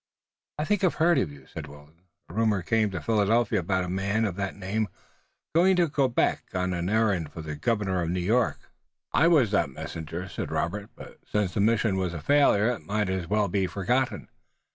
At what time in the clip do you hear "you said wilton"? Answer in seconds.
1.31-2.01